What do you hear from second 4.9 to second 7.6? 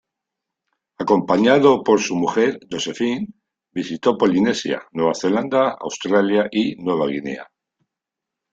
Nueva Zelanda, Australia y Nueva Guinea.